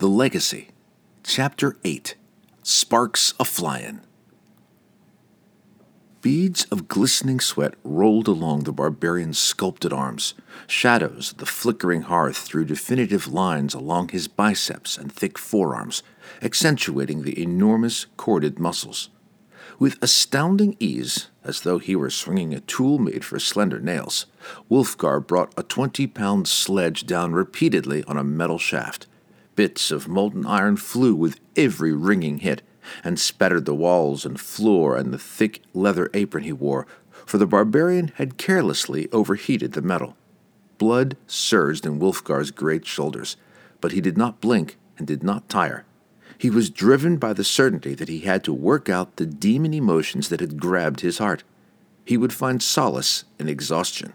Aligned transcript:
The 0.00 0.08
Legacy, 0.08 0.68
Chapter 1.22 1.76
8 1.84 2.14
Sparks 2.62 3.34
a 3.38 3.44
Flyin'. 3.44 4.00
Beads 6.22 6.64
of 6.70 6.88
glistening 6.88 7.38
sweat 7.38 7.74
rolled 7.84 8.26
along 8.26 8.64
the 8.64 8.72
barbarian's 8.72 9.38
sculpted 9.38 9.92
arms. 9.92 10.32
Shadows 10.66 11.32
of 11.32 11.36
the 11.36 11.44
flickering 11.44 12.00
hearth 12.00 12.38
threw 12.38 12.64
definitive 12.64 13.28
lines 13.28 13.74
along 13.74 14.08
his 14.08 14.26
biceps 14.26 14.96
and 14.96 15.12
thick 15.12 15.36
forearms, 15.36 16.02
accentuating 16.40 17.20
the 17.20 17.38
enormous 17.38 18.06
corded 18.16 18.58
muscles. 18.58 19.10
With 19.78 20.02
astounding 20.02 20.78
ease, 20.80 21.28
as 21.44 21.60
though 21.60 21.78
he 21.78 21.94
were 21.94 22.08
swinging 22.08 22.54
a 22.54 22.60
tool 22.60 22.98
made 22.98 23.22
for 23.22 23.38
slender 23.38 23.80
nails, 23.80 24.24
Wulfgar 24.70 25.20
brought 25.20 25.52
a 25.58 25.62
twenty 25.62 26.06
pound 26.06 26.48
sledge 26.48 27.04
down 27.04 27.34
repeatedly 27.34 28.02
on 28.04 28.16
a 28.16 28.24
metal 28.24 28.58
shaft. 28.58 29.06
Bits 29.60 29.90
of 29.90 30.08
molten 30.08 30.46
iron 30.46 30.78
flew 30.78 31.14
with 31.14 31.38
every 31.54 31.92
ringing 31.92 32.38
hit, 32.38 32.62
and 33.04 33.20
spattered 33.20 33.66
the 33.66 33.74
walls 33.74 34.24
and 34.24 34.40
floor 34.40 34.96
and 34.96 35.12
the 35.12 35.18
thick 35.18 35.60
leather 35.74 36.08
apron 36.14 36.44
he 36.44 36.52
wore, 36.54 36.86
for 37.26 37.36
the 37.36 37.46
barbarian 37.46 38.10
had 38.14 38.38
carelessly 38.38 39.06
overheated 39.12 39.72
the 39.72 39.82
metal. 39.82 40.16
Blood 40.78 41.14
surged 41.26 41.84
in 41.84 41.98
Wulfgar's 41.98 42.50
great 42.50 42.86
shoulders, 42.86 43.36
but 43.82 43.92
he 43.92 44.00
did 44.00 44.16
not 44.16 44.40
blink 44.40 44.78
and 44.96 45.06
did 45.06 45.22
not 45.22 45.46
tire. 45.50 45.84
He 46.38 46.48
was 46.48 46.70
driven 46.70 47.18
by 47.18 47.34
the 47.34 47.44
certainty 47.44 47.92
that 47.96 48.08
he 48.08 48.20
had 48.20 48.42
to 48.44 48.54
work 48.54 48.88
out 48.88 49.16
the 49.16 49.26
demon 49.26 49.74
emotions 49.74 50.30
that 50.30 50.40
had 50.40 50.58
grabbed 50.58 51.00
his 51.00 51.18
heart. 51.18 51.44
He 52.06 52.16
would 52.16 52.32
find 52.32 52.62
solace 52.62 53.24
in 53.38 53.46
exhaustion. 53.46 54.14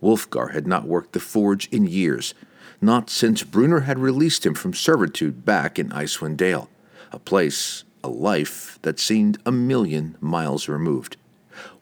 Wulfgar 0.00 0.54
had 0.54 0.66
not 0.66 0.88
worked 0.88 1.12
the 1.12 1.20
forge 1.20 1.68
in 1.68 1.86
years, 1.86 2.32
not 2.80 3.10
since 3.10 3.42
Bruenor 3.42 3.84
had 3.84 3.98
released 3.98 4.44
him 4.44 4.54
from 4.54 4.74
servitude 4.74 5.44
back 5.44 5.78
in 5.78 5.90
Icewind 5.90 6.36
Dale, 6.36 6.68
a 7.12 7.18
place, 7.18 7.84
a 8.02 8.08
life 8.08 8.78
that 8.82 8.98
seemed 8.98 9.38
a 9.46 9.52
million 9.52 10.16
miles 10.20 10.68
removed. 10.68 11.16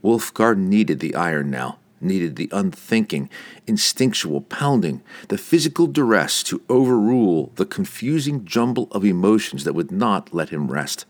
Wulfgar 0.02 0.56
needed 0.56 1.00
the 1.00 1.14
iron 1.14 1.50
now, 1.50 1.78
needed 2.00 2.36
the 2.36 2.48
unthinking, 2.52 3.30
instinctual 3.66 4.42
pounding, 4.42 5.02
the 5.28 5.38
physical 5.38 5.86
duress 5.86 6.42
to 6.42 6.62
overrule 6.68 7.52
the 7.56 7.66
confusing 7.66 8.44
jumble 8.44 8.88
of 8.90 9.04
emotions 9.04 9.64
that 9.64 9.74
would 9.74 9.90
not 9.90 10.34
let 10.34 10.50
him 10.50 10.70
rest. 10.70 11.06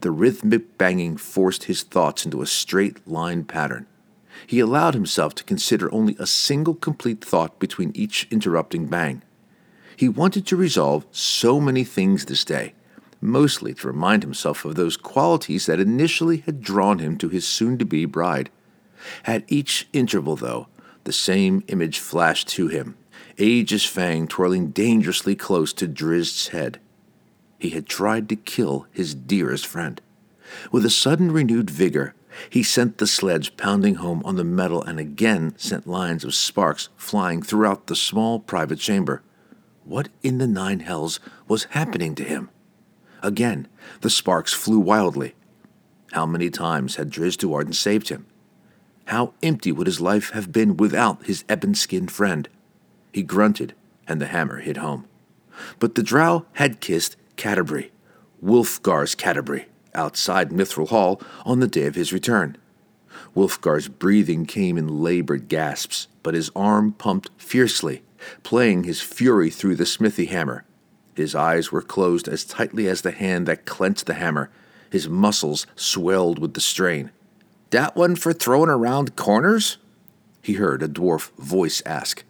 The 0.00 0.10
rhythmic 0.10 0.78
banging 0.78 1.16
forced 1.16 1.64
his 1.64 1.82
thoughts 1.82 2.24
into 2.24 2.42
a 2.42 2.46
straight 2.46 3.06
line 3.06 3.44
pattern. 3.44 3.86
He 4.46 4.60
allowed 4.60 4.94
himself 4.94 5.34
to 5.36 5.44
consider 5.44 5.92
only 5.92 6.16
a 6.18 6.26
single 6.26 6.74
complete 6.74 7.24
thought 7.24 7.58
between 7.58 7.92
each 7.94 8.28
interrupting 8.30 8.86
bang. 8.86 9.22
He 9.96 10.08
wanted 10.08 10.46
to 10.46 10.56
resolve 10.56 11.06
so 11.10 11.58
many 11.58 11.82
things 11.82 12.26
this 12.26 12.44
day, 12.44 12.74
mostly 13.20 13.72
to 13.74 13.86
remind 13.86 14.22
himself 14.22 14.64
of 14.64 14.74
those 14.74 14.96
qualities 14.96 15.66
that 15.66 15.80
initially 15.80 16.38
had 16.38 16.60
drawn 16.60 16.98
him 16.98 17.16
to 17.18 17.30
his 17.30 17.46
soon 17.46 17.78
to 17.78 17.86
be 17.86 18.04
bride. 18.04 18.50
At 19.24 19.44
each 19.48 19.88
interval, 19.94 20.36
though, 20.36 20.68
the 21.04 21.12
same 21.12 21.64
image 21.68 21.98
flashed 21.98 22.48
to 22.48 22.68
him 22.68 22.96
Aegis 23.38 23.84
Fang 23.84 24.26
twirling 24.26 24.68
dangerously 24.68 25.34
close 25.34 25.72
to 25.74 25.86
Drizzt's 25.86 26.48
head. 26.48 26.80
He 27.58 27.70
had 27.70 27.86
tried 27.86 28.28
to 28.28 28.36
kill 28.36 28.86
his 28.92 29.14
dearest 29.14 29.66
friend. 29.66 30.00
With 30.70 30.84
a 30.84 30.90
sudden 30.90 31.32
renewed 31.32 31.70
vigor, 31.70 32.14
he 32.50 32.62
sent 32.62 32.98
the 32.98 33.06
sledge 33.06 33.56
pounding 33.56 33.96
home 33.96 34.22
on 34.24 34.36
the 34.36 34.44
metal 34.44 34.82
and 34.82 34.98
again 34.98 35.54
sent 35.56 35.86
lines 35.86 36.24
of 36.24 36.34
sparks 36.34 36.88
flying 36.96 37.42
throughout 37.42 37.86
the 37.86 37.96
small 37.96 38.38
private 38.38 38.78
chamber. 38.78 39.22
What 39.86 40.08
in 40.24 40.38
the 40.38 40.48
nine 40.48 40.80
hells 40.80 41.20
was 41.46 41.64
happening 41.70 42.16
to 42.16 42.24
him? 42.24 42.50
Again, 43.22 43.68
the 44.00 44.10
sparks 44.10 44.52
flew 44.52 44.80
wildly. 44.80 45.36
How 46.10 46.26
many 46.26 46.50
times 46.50 46.96
had 46.96 47.08
Drizzt 47.08 47.38
Do'Urden 47.38 47.72
saved 47.72 48.08
him? 48.08 48.26
How 49.06 49.32
empty 49.44 49.70
would 49.70 49.86
his 49.86 50.00
life 50.00 50.30
have 50.30 50.50
been 50.50 50.76
without 50.76 51.24
his 51.26 51.44
ebon 51.48 51.76
skinned 51.76 52.10
friend? 52.10 52.48
He 53.12 53.22
grunted, 53.22 53.74
and 54.08 54.20
the 54.20 54.26
hammer 54.26 54.58
hit 54.58 54.78
home. 54.78 55.06
But 55.78 55.94
the 55.94 56.02
drow 56.02 56.46
had 56.54 56.80
kissed 56.80 57.16
Catti-brie, 57.36 57.92
Wulfgar's 58.44 59.14
Catti-brie, 59.14 59.66
outside 59.94 60.50
Mithril 60.50 60.88
Hall 60.88 61.22
on 61.44 61.60
the 61.60 61.68
day 61.68 61.86
of 61.86 61.94
his 61.94 62.12
return. 62.12 62.58
Wulfgar's 63.36 63.86
breathing 63.86 64.46
came 64.46 64.76
in 64.76 65.00
labored 65.00 65.46
gasps, 65.48 66.08
but 66.24 66.34
his 66.34 66.50
arm 66.56 66.92
pumped 66.92 67.30
fiercely, 67.38 68.02
playing 68.42 68.84
his 68.84 69.00
fury 69.00 69.50
through 69.50 69.76
the 69.76 69.86
smithy 69.86 70.26
hammer. 70.26 70.64
His 71.14 71.34
eyes 71.34 71.72
were 71.72 71.82
closed 71.82 72.28
as 72.28 72.44
tightly 72.44 72.88
as 72.88 73.02
the 73.02 73.10
hand 73.10 73.46
that 73.46 73.64
clenched 73.64 74.06
the 74.06 74.14
hammer. 74.14 74.50
His 74.90 75.08
muscles 75.08 75.66
swelled 75.74 76.38
with 76.38 76.54
the 76.54 76.60
strain. 76.60 77.10
Dat 77.70 77.96
one 77.96 78.16
for 78.16 78.32
throwing 78.32 78.70
around 78.70 79.16
corners? 79.16 79.78
He 80.42 80.54
heard 80.54 80.82
a 80.82 80.88
dwarf 80.88 81.30
voice 81.36 81.82
ask. 81.84 82.24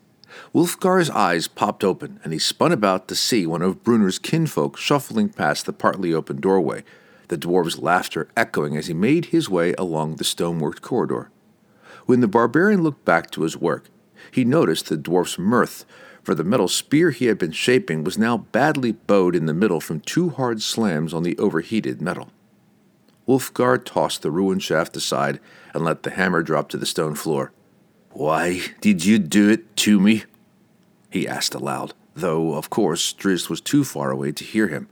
Wulfgar's 0.54 1.10
eyes 1.10 1.48
popped 1.48 1.82
open, 1.82 2.20
and 2.22 2.32
he 2.32 2.38
spun 2.38 2.72
about 2.72 3.08
to 3.08 3.14
see 3.14 3.46
one 3.46 3.62
of 3.62 3.82
Bruenor's 3.82 4.18
kinfolk 4.18 4.76
shuffling 4.76 5.28
past 5.28 5.66
the 5.66 5.72
partly 5.72 6.14
open 6.14 6.40
doorway, 6.40 6.84
the 7.28 7.38
dwarf's 7.38 7.78
laughter 7.78 8.28
echoing 8.36 8.76
as 8.76 8.86
he 8.86 8.94
made 8.94 9.26
his 9.26 9.50
way 9.50 9.74
along 9.74 10.16
the 10.16 10.24
stoneworked 10.24 10.80
corridor. 10.80 11.30
When 12.06 12.20
the 12.20 12.28
barbarian 12.28 12.82
looked 12.82 13.04
back 13.04 13.30
to 13.32 13.42
his 13.42 13.56
work, 13.56 13.88
he 14.30 14.44
noticed 14.44 14.88
the 14.88 14.96
dwarf's 14.96 15.38
mirth, 15.38 15.84
for 16.22 16.34
the 16.34 16.44
metal 16.44 16.68
spear 16.68 17.10
he 17.10 17.26
had 17.26 17.38
been 17.38 17.52
shaping 17.52 18.02
was 18.02 18.18
now 18.18 18.36
badly 18.36 18.92
bowed 18.92 19.36
in 19.36 19.46
the 19.46 19.54
middle 19.54 19.80
from 19.80 20.00
two 20.00 20.30
hard 20.30 20.60
slams 20.60 21.14
on 21.14 21.22
the 21.22 21.38
overheated 21.38 22.02
metal. 22.02 22.30
Wulfgar 23.26 23.84
tossed 23.84 24.22
the 24.22 24.30
ruined 24.30 24.62
shaft 24.62 24.96
aside 24.96 25.40
and 25.74 25.84
let 25.84 26.02
the 26.02 26.10
hammer 26.10 26.42
drop 26.42 26.68
to 26.70 26.76
the 26.76 26.86
stone 26.86 27.14
floor. 27.14 27.52
Why 28.10 28.60
did 28.80 29.04
you 29.04 29.18
do 29.18 29.50
it 29.50 29.76
to 29.78 30.00
me? 30.00 30.24
he 31.10 31.28
asked 31.28 31.54
aloud, 31.54 31.94
though, 32.14 32.54
of 32.54 32.70
course, 32.70 33.12
Drizzt 33.12 33.50
was 33.50 33.60
too 33.60 33.84
far 33.84 34.10
away 34.10 34.32
to 34.32 34.44
hear 34.44 34.68
him. 34.68 34.88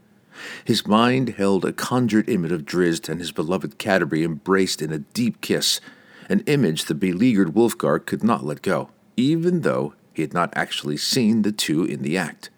His 0.64 0.86
mind 0.86 1.30
held 1.30 1.64
a 1.64 1.72
conjured 1.72 2.28
image 2.28 2.52
of 2.52 2.64
Drizzt 2.64 3.08
and 3.08 3.20
his 3.20 3.32
beloved 3.32 3.78
Catti-brie 3.78 4.24
embraced 4.24 4.82
in 4.82 4.92
a 4.92 4.98
deep 4.98 5.40
kiss, 5.40 5.80
an 6.28 6.40
image 6.46 6.84
the 6.84 6.94
beleaguered 6.94 7.54
Wulfgar 7.54 8.04
could 8.04 8.24
not 8.24 8.44
let 8.44 8.62
go, 8.62 8.90
even 9.16 9.60
though 9.60 9.94
he 10.12 10.22
had 10.22 10.34
not 10.34 10.52
actually 10.56 10.96
seen 10.96 11.42
the 11.42 11.52
two 11.52 11.84
in 11.84 12.02
the 12.02 12.16
act. 12.16 12.50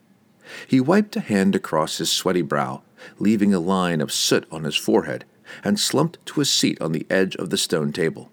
He 0.66 0.80
wiped 0.80 1.16
a 1.16 1.20
hand 1.20 1.54
across 1.54 1.98
his 1.98 2.12
sweaty 2.12 2.42
brow, 2.42 2.82
leaving 3.18 3.52
a 3.52 3.60
line 3.60 4.00
of 4.00 4.12
soot 4.12 4.46
on 4.50 4.64
his 4.64 4.76
forehead, 4.76 5.24
and 5.64 5.78
slumped 5.78 6.24
to 6.26 6.40
a 6.40 6.44
seat 6.44 6.80
on 6.80 6.92
the 6.92 7.06
edge 7.08 7.36
of 7.36 7.50
the 7.50 7.58
stone 7.58 7.92
table. 7.92 8.30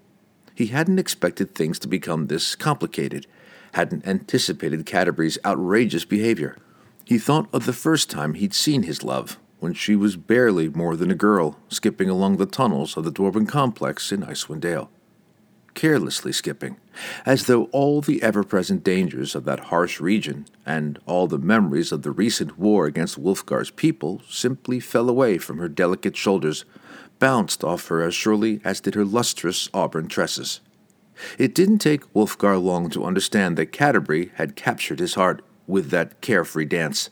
He 0.54 0.66
hadn't 0.66 0.98
expected 0.98 1.54
things 1.54 1.78
to 1.80 1.88
become 1.88 2.26
this 2.26 2.54
complicated, 2.54 3.26
hadn't 3.72 4.06
anticipated 4.06 4.86
Catti-brie's 4.86 5.38
outrageous 5.44 6.04
behavior. 6.04 6.56
He 7.04 7.18
thought 7.18 7.48
of 7.52 7.66
the 7.66 7.72
first 7.72 8.08
time 8.08 8.34
he'd 8.34 8.54
seen 8.54 8.84
his 8.84 9.02
love, 9.02 9.38
when 9.58 9.74
she 9.74 9.96
was 9.96 10.16
barely 10.16 10.68
more 10.68 10.96
than 10.96 11.10
a 11.10 11.16
girl, 11.16 11.58
skipping 11.68 12.08
along 12.08 12.36
the 12.36 12.46
tunnels 12.46 12.96
of 12.96 13.04
the 13.04 13.12
Dwarven 13.12 13.48
complex 13.48 14.12
in 14.12 14.22
Icewind 14.22 14.60
Dale. 14.60 14.90
Carelessly 15.74 16.32
skipping, 16.32 16.76
as 17.26 17.46
though 17.46 17.64
all 17.64 18.00
the 18.00 18.22
ever 18.22 18.44
present 18.44 18.84
dangers 18.84 19.34
of 19.34 19.44
that 19.44 19.60
harsh 19.60 20.00
region 20.00 20.46
and 20.64 20.98
all 21.06 21.26
the 21.26 21.38
memories 21.38 21.92
of 21.92 22.02
the 22.02 22.12
recent 22.12 22.58
war 22.58 22.86
against 22.86 23.20
Wulfgar's 23.20 23.70
people 23.70 24.22
simply 24.28 24.78
fell 24.80 25.08
away 25.08 25.36
from 25.38 25.58
her 25.58 25.68
delicate 25.68 26.16
shoulders 26.16 26.64
bounced 27.18 27.64
off 27.64 27.88
her 27.88 28.02
as 28.02 28.14
surely 28.14 28.60
as 28.64 28.80
did 28.80 28.94
her 28.94 29.04
lustrous 29.04 29.68
auburn 29.74 30.08
tresses. 30.08 30.60
It 31.38 31.54
didn't 31.54 31.78
take 31.78 32.12
Wulfgar 32.12 32.62
long 32.62 32.90
to 32.90 33.04
understand 33.04 33.56
that 33.56 33.72
Catti-brie 33.72 34.32
had 34.34 34.56
captured 34.56 34.98
his 34.98 35.14
heart 35.14 35.42
with 35.66 35.90
that 35.90 36.20
carefree 36.20 36.66
dance. 36.66 37.10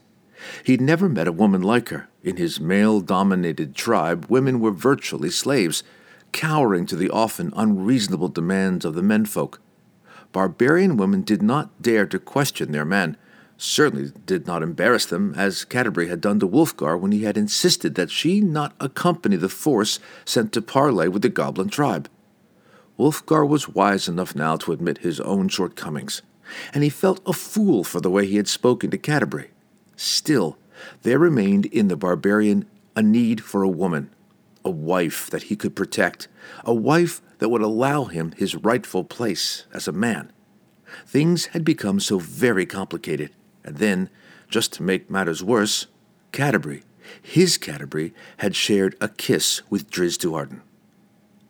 He'd 0.65 0.81
never 0.81 1.09
met 1.09 1.29
a 1.29 1.33
woman 1.33 1.63
like 1.63 1.89
her. 1.91 2.09
In 2.23 2.37
his 2.37 2.61
male 2.61 3.01
dominated 3.01 3.75
tribe, 3.75 4.27
women 4.29 4.61
were 4.61 4.71
virtually 4.73 5.31
slaves, 5.31 5.83
cowering 6.33 6.87
to 6.87 6.97
the 6.97 7.11
often 7.11 7.53
unreasonable 7.57 8.29
demands 8.29 8.85
of 8.85 8.95
the 8.95 9.03
menfolk. 9.03 9.61
Barbarian 10.33 10.97
women 10.97 11.23
did 11.23 11.43
not 11.43 11.81
dare 11.81 12.07
to 12.07 12.19
question 12.19 12.73
their 12.73 12.85
men, 12.85 13.17
certainly 13.59 14.11
did 14.27 14.47
not 14.47 14.63
embarrass 14.63 15.05
them, 15.07 15.35
as 15.37 15.65
Catti-brie 15.65 16.09
had 16.09 16.21
done 16.21 16.41
to 16.41 16.49
Wulfgar 16.49 16.99
when 16.99 17.13
he 17.13 17.25
had 17.25 17.37
insisted 17.37 17.95
that 17.95 18.11
she 18.11 18.41
not 18.41 18.75
accompany 18.81 19.37
the 19.37 19.49
force 19.49 20.01
sent 20.25 20.53
to 20.53 20.63
parley 20.63 21.09
with 21.09 21.23
the 21.23 21.29
goblin 21.29 21.69
tribe. 21.69 22.09
Wulfgar 22.99 23.47
was 23.47 23.69
wise 23.69 24.09
enough 24.09 24.35
now 24.35 24.57
to 24.57 24.73
admit 24.73 24.99
his 24.99 25.21
own 25.21 25.49
shortcomings, 25.49 26.23
and 26.75 26.83
he 26.83 26.91
felt 26.91 27.21
a 27.27 27.33
fool 27.33 27.85
for 27.85 28.01
the 28.01 28.11
way 28.11 28.27
he 28.27 28.37
had 28.37 28.49
spoken 28.49 28.91
to 28.91 28.99
Catti-brie. 28.99 29.51
Still, 29.97 30.59
there 31.03 31.19
remained 31.19 31.67
in 31.67 31.89
the 31.89 31.97
barbarian 31.97 32.67
a 32.97 33.03
need 33.03 33.43
for 33.43 33.63
a 33.63 33.69
woman, 33.69 34.11
a 34.65 34.71
wife 34.71 35.29
that 35.31 35.45
he 35.45 35.57
could 35.57 35.75
protect, 35.75 36.29
a 36.65 36.75
wife 36.75 37.21
that 37.39 37.49
would 37.49 37.63
allow 37.63 38.05
him 38.05 38.33
his 38.33 38.55
rightful 38.55 39.05
place 39.05 39.67
as 39.73 39.89
a 39.89 39.93
man. 39.93 40.33
Things 41.07 41.47
had 41.47 41.65
become 41.65 42.01
so 42.01 42.19
very 42.19 42.67
complicated, 42.67 43.31
and 43.65 43.77
then, 43.77 44.11
just 44.49 44.73
to 44.75 44.83
make 44.83 45.11
matters 45.11 45.43
worse, 45.43 45.87
Catti-brie, 46.33 46.83
his 47.21 47.59
Catti-brie, 47.59 48.13
had 48.39 48.55
shared 48.55 48.97
a 49.01 49.09
kiss 49.09 49.63
with 49.71 49.91
Drizzt 49.91 50.21
Do'Urden. 50.21 50.61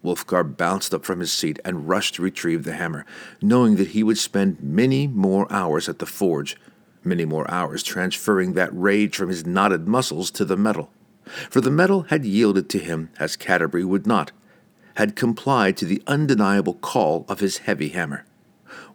Wulfgar 0.02 0.56
bounced 0.56 0.92
up 0.92 1.04
from 1.04 1.20
his 1.20 1.32
seat 1.32 1.60
and 1.64 1.88
rushed 1.88 2.16
to 2.16 2.22
retrieve 2.22 2.64
the 2.64 2.72
hammer, 2.72 3.04
knowing 3.40 3.76
that 3.76 3.88
he 3.88 4.02
would 4.02 4.18
spend 4.18 4.60
many 4.60 5.06
more 5.06 5.46
hours 5.52 5.88
at 5.88 6.00
the 6.00 6.06
forge, 6.06 6.56
many 7.04 7.24
more 7.24 7.48
hours 7.50 7.82
transferring 7.82 8.54
that 8.54 8.70
rage 8.72 9.16
from 9.16 9.28
his 9.28 9.46
knotted 9.46 9.86
muscles 9.86 10.30
to 10.32 10.44
the 10.44 10.56
metal. 10.56 10.90
For 11.50 11.60
the 11.60 11.70
metal 11.70 12.02
had 12.04 12.24
yielded 12.24 12.68
to 12.70 12.78
him 12.78 13.10
as 13.18 13.36
Catti-brie 13.36 13.84
would 13.84 14.06
not, 14.06 14.32
had 14.96 15.16
complied 15.16 15.76
to 15.78 15.84
the 15.84 16.02
undeniable 16.06 16.74
call 16.74 17.24
of 17.28 17.40
his 17.40 17.58
heavy 17.58 17.88
hammer. 17.90 18.24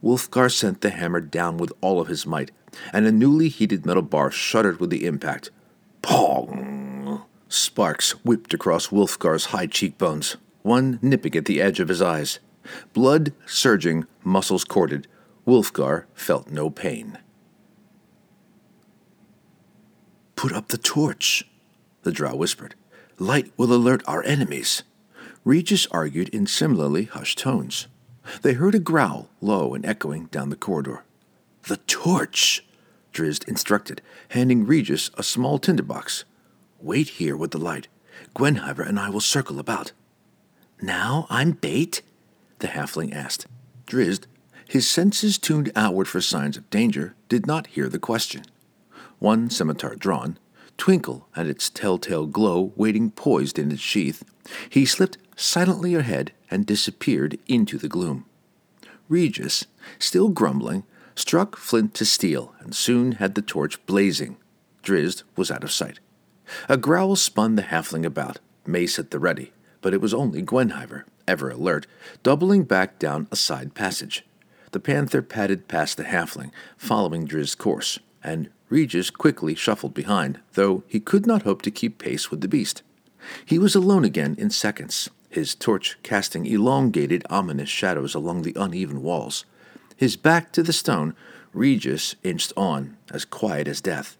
Wulfgar 0.01 0.49
sent 0.51 0.81
the 0.81 0.89
hammer 0.91 1.21
down 1.21 1.57
with 1.57 1.71
all 1.81 1.99
of 1.99 2.07
his 2.07 2.25
might, 2.25 2.51
and 2.93 3.05
a 3.05 3.11
newly 3.11 3.49
heated 3.49 3.85
metal 3.85 4.03
bar 4.03 4.29
shuddered 4.29 4.79
with 4.79 4.89
the 4.89 5.05
impact. 5.05 5.49
Pong! 6.01 7.23
Sparks 7.49 8.11
whipped 8.25 8.53
across 8.53 8.87
Wulfgar's 8.87 9.45
high 9.45 9.67
cheekbones 9.67 10.37
one 10.67 10.99
nipping 11.01 11.35
at 11.35 11.45
the 11.45 11.61
edge 11.61 11.79
of 11.79 11.87
his 11.87 12.01
eyes. 12.01 12.39
Blood 12.93 13.31
surging, 13.45 14.05
muscles 14.23 14.65
corded, 14.65 15.07
Wulfgar 15.45 16.05
felt 16.13 16.51
no 16.51 16.69
pain. 16.69 17.17
Put 20.35 20.51
up 20.51 20.67
the 20.67 20.77
torch, 20.77 21.46
the 22.07 22.13
drow 22.13 22.33
whispered. 22.33 22.73
Light 23.19 23.51
will 23.57 23.73
alert 23.73 24.01
our 24.07 24.23
enemies. 24.23 24.81
Regis 25.43 25.87
argued 25.91 26.29
in 26.29 26.47
similarly 26.47 27.03
hushed 27.03 27.37
tones. 27.37 27.87
They 28.43 28.53
heard 28.53 28.75
a 28.75 28.79
growl, 28.79 29.27
low 29.41 29.73
and 29.73 29.85
echoing, 29.85 30.27
down 30.27 30.49
the 30.49 30.55
corridor. 30.55 31.03
The 31.63 31.75
torch, 31.75 32.65
Drizzt 33.11 33.45
instructed, 33.45 34.01
handing 34.29 34.65
Regis 34.65 35.11
a 35.17 35.21
small 35.23 35.59
tinderbox. 35.59 36.23
Wait 36.79 37.09
here 37.09 37.35
with 37.35 37.51
the 37.51 37.57
light. 37.57 37.89
Guenhwyvar 38.33 38.87
and 38.87 38.97
I 38.97 39.09
will 39.09 39.19
circle 39.19 39.59
about. 39.59 39.91
Now 40.81 41.27
I'm 41.29 41.51
bait? 41.51 42.03
the 42.59 42.67
halfling 42.67 43.13
asked. 43.13 43.47
Drizzt, 43.85 44.27
his 44.65 44.89
senses 44.89 45.37
tuned 45.37 45.73
outward 45.75 46.07
for 46.07 46.21
signs 46.21 46.55
of 46.55 46.69
danger, 46.69 47.15
did 47.27 47.45
not 47.45 47.67
hear 47.67 47.89
the 47.89 47.99
question. 47.99 48.45
One 49.19 49.49
scimitar 49.49 49.95
drawn, 49.95 50.39
twinkle 50.77 51.27
and 51.35 51.49
its 51.49 51.69
telltale 51.69 52.25
glow 52.25 52.71
waiting 52.75 53.11
poised 53.11 53.59
in 53.59 53.71
its 53.71 53.81
sheath, 53.81 54.23
he 54.69 54.85
slipped 54.85 55.17
silently 55.35 55.95
ahead 55.95 56.31
and 56.49 56.65
disappeared 56.65 57.37
into 57.47 57.77
the 57.77 57.89
gloom. 57.89 58.25
Regis, 59.09 59.65
still 59.99 60.29
grumbling, 60.29 60.83
struck 61.15 61.55
flint 61.57 61.93
to 61.95 62.05
steel 62.05 62.53
and 62.59 62.75
soon 62.75 63.13
had 63.13 63.35
the 63.35 63.41
torch 63.41 63.83
blazing. 63.85 64.37
Drizzt 64.83 65.23
was 65.35 65.51
out 65.51 65.63
of 65.63 65.71
sight. 65.71 65.99
A 66.69 66.77
growl 66.77 67.15
spun 67.15 67.55
the 67.55 67.63
halfling 67.63 68.05
about, 68.05 68.39
mace 68.65 68.97
at 68.97 69.11
the 69.11 69.19
ready 69.19 69.51
but 69.81 69.93
it 69.93 70.01
was 70.01 70.13
only 70.13 70.43
Guenhwyvar, 70.43 71.03
ever 71.27 71.49
alert, 71.49 71.87
doubling 72.23 72.63
back 72.63 72.99
down 72.99 73.27
a 73.31 73.35
side 73.35 73.73
passage. 73.73 74.25
The 74.71 74.79
panther 74.79 75.21
padded 75.21 75.67
past 75.67 75.97
the 75.97 76.03
halfling, 76.03 76.51
following 76.77 77.25
Drizzt's 77.25 77.55
course, 77.55 77.99
and 78.27 78.49
Regis 78.67 79.09
quickly 79.09 79.55
shuffled 79.55 79.93
behind, 79.93 80.41
though 80.53 80.83
he 80.85 80.99
could 80.99 81.25
not 81.25 81.43
hope 81.43 81.61
to 81.61 81.71
keep 81.71 81.97
pace 81.97 82.29
with 82.29 82.41
the 82.41 82.49
beast. 82.49 82.83
He 83.45 83.57
was 83.57 83.73
alone 83.73 84.03
again 84.03 84.35
in 84.37 84.49
seconds, 84.49 85.09
his 85.29 85.55
torch 85.55 85.97
casting 86.03 86.45
elongated, 86.45 87.23
ominous 87.29 87.69
shadows 87.69 88.13
along 88.13 88.41
the 88.41 88.55
uneven 88.57 89.01
walls. 89.01 89.45
His 89.95 90.17
back 90.17 90.51
to 90.51 90.61
the 90.61 90.73
stone, 90.73 91.15
Regis 91.53 92.15
inched 92.21 92.51
on, 92.57 92.97
as 93.09 93.23
quiet 93.23 93.65
as 93.65 93.79
death. 93.79 94.17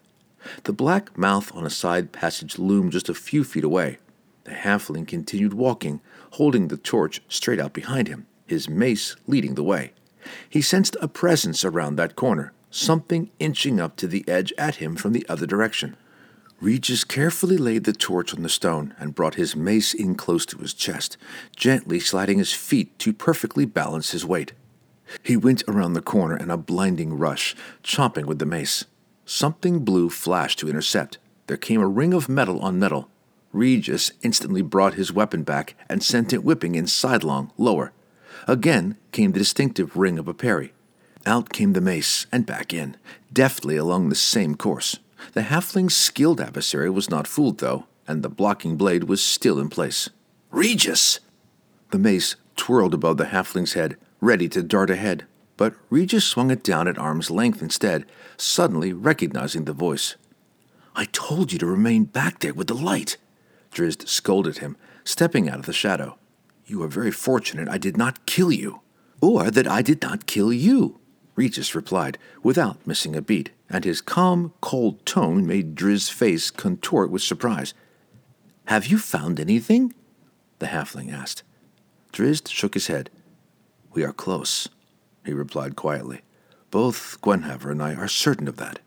The 0.64 0.72
black 0.72 1.16
mouth 1.18 1.54
on 1.54 1.66
a 1.66 1.70
side 1.70 2.10
passage 2.10 2.58
loomed 2.58 2.92
just 2.92 3.10
a 3.10 3.14
few 3.14 3.44
feet 3.44 3.64
away, 3.64 3.98
the 4.44 4.52
halfling 4.52 5.06
continued 5.06 5.52
walking, 5.52 6.00
holding 6.32 6.68
the 6.68 6.78
torch 6.78 7.20
straight 7.28 7.60
out 7.60 7.74
behind 7.74 8.08
him, 8.08 8.26
his 8.46 8.70
mace 8.70 9.16
leading 9.26 9.54
the 9.54 9.62
way. 9.62 9.92
He 10.48 10.62
sensed 10.62 10.96
a 11.02 11.08
presence 11.08 11.62
around 11.62 11.96
that 11.96 12.16
corner, 12.16 12.52
something 12.70 13.30
inching 13.38 13.80
up 13.80 13.96
to 13.96 14.06
the 14.06 14.26
edge 14.28 14.52
at 14.58 14.76
him 14.76 14.96
from 14.96 15.12
the 15.12 15.26
other 15.28 15.46
direction. 15.46 15.96
Regis 16.60 17.04
carefully 17.04 17.56
laid 17.56 17.84
the 17.84 17.92
torch 17.92 18.34
on 18.34 18.42
the 18.42 18.48
stone 18.48 18.94
and 18.98 19.14
brought 19.14 19.36
his 19.36 19.54
mace 19.54 19.94
in 19.94 20.14
close 20.14 20.44
to 20.46 20.58
his 20.58 20.74
chest, 20.74 21.16
gently 21.54 22.00
sliding 22.00 22.38
his 22.38 22.52
feet 22.52 22.98
to 22.98 23.12
perfectly 23.12 23.64
balance 23.64 24.10
his 24.10 24.24
weight. 24.24 24.52
He 25.22 25.36
went 25.36 25.62
around 25.68 25.92
the 25.92 26.02
corner 26.02 26.36
in 26.36 26.50
a 26.50 26.56
blinding 26.56 27.16
rush, 27.16 27.54
chopping 27.82 28.26
with 28.26 28.40
the 28.40 28.46
mace. 28.46 28.84
Something 29.24 29.84
blue 29.84 30.10
flashed 30.10 30.58
to 30.58 30.68
intercept. 30.68 31.18
There 31.46 31.56
came 31.56 31.80
a 31.80 31.86
ring 31.86 32.12
of 32.12 32.28
metal 32.28 32.58
on 32.60 32.78
metal, 32.78 33.08
Regis 33.52 34.12
instantly 34.22 34.62
brought 34.62 34.94
his 34.94 35.12
weapon 35.12 35.42
back 35.42 35.74
and 35.88 36.02
sent 36.02 36.32
it 36.32 36.44
whipping 36.44 36.74
in 36.74 36.86
sidelong, 36.86 37.52
lower. 37.56 37.92
Again 38.46 38.96
came 39.12 39.32
the 39.32 39.38
distinctive 39.38 39.96
ring 39.96 40.18
of 40.18 40.28
a 40.28 40.34
parry. 40.34 40.72
Out 41.26 41.50
came 41.50 41.72
the 41.72 41.80
mace 41.80 42.26
and 42.32 42.46
back 42.46 42.72
in, 42.72 42.96
deftly 43.32 43.76
along 43.76 44.08
the 44.08 44.14
same 44.14 44.54
course. 44.54 44.98
The 45.34 45.42
halfling's 45.42 45.96
skilled 45.96 46.40
adversary 46.40 46.88
was 46.88 47.10
not 47.10 47.26
fooled, 47.26 47.58
though, 47.58 47.86
and 48.06 48.22
the 48.22 48.28
blocking 48.28 48.76
blade 48.76 49.04
was 49.04 49.22
still 49.22 49.58
in 49.58 49.68
place. 49.68 50.08
Regis! 50.50 51.20
The 51.90 51.98
mace 51.98 52.36
twirled 52.56 52.94
above 52.94 53.16
the 53.16 53.26
halfling's 53.26 53.74
head, 53.74 53.96
ready 54.20 54.48
to 54.48 54.62
dart 54.62 54.90
ahead, 54.90 55.26
but 55.56 55.74
Regis 55.90 56.24
swung 56.24 56.50
it 56.50 56.62
down 56.62 56.88
at 56.88 56.98
arm's 56.98 57.30
length 57.30 57.60
instead, 57.60 58.06
suddenly 58.36 58.92
recognizing 58.92 59.64
the 59.64 59.72
voice. 59.72 60.16
I 60.94 61.04
told 61.06 61.52
you 61.52 61.58
to 61.58 61.66
remain 61.66 62.04
back 62.04 62.40
there 62.40 62.54
with 62.54 62.68
the 62.68 62.74
light. 62.74 63.16
Drizzt 63.70 64.08
scolded 64.08 64.58
him, 64.58 64.76
stepping 65.04 65.48
out 65.48 65.58
of 65.58 65.66
the 65.66 65.72
shadow. 65.72 66.18
You 66.66 66.82
are 66.82 66.88
very 66.88 67.10
fortunate 67.10 67.68
I 67.68 67.78
did 67.78 67.96
not 67.96 68.26
kill 68.26 68.50
you. 68.50 68.80
Or 69.20 69.50
that 69.50 69.66
I 69.66 69.82
did 69.82 70.02
not 70.02 70.26
kill 70.26 70.52
you, 70.52 71.00
Regis 71.38 71.72
replied, 71.72 72.18
without 72.42 72.84
missing 72.84 73.14
a 73.14 73.22
beat, 73.22 73.50
and 73.70 73.84
his 73.84 74.00
calm, 74.00 74.52
cold 74.60 75.06
tone 75.06 75.46
made 75.46 75.76
Drizzt's 75.76 76.08
face 76.08 76.50
contort 76.50 77.12
with 77.12 77.22
surprise. 77.22 77.74
Have 78.64 78.86
you 78.86 78.98
found 78.98 79.38
anything? 79.38 79.94
the 80.58 80.66
halfling 80.66 81.12
asked. 81.12 81.44
Drizzt 82.12 82.48
shook 82.48 82.74
his 82.74 82.88
head. 82.88 83.08
We 83.92 84.02
are 84.02 84.12
close, 84.12 84.68
he 85.24 85.32
replied 85.32 85.76
quietly. 85.76 86.22
Both 86.72 87.20
Guenhwyvar 87.20 87.70
and 87.70 87.84
I 87.84 87.94
are 87.94 88.08
certain 88.08 88.48
of 88.48 88.56
that. 88.56 88.80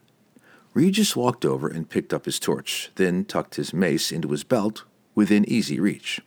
Regis 0.73 1.15
walked 1.15 1.45
over 1.45 1.69
and 1.69 1.89
picked 1.89 2.13
up 2.13 2.25
his 2.25 2.37
torch, 2.37 2.91
then 2.95 3.23
tucked 3.23 3.55
his 3.55 3.73
mace 3.73 4.11
into 4.11 4.27
his 4.27 4.43
belt 4.43 4.83
within 5.15 5.47
easy 5.47 5.79
reach. 5.79 6.19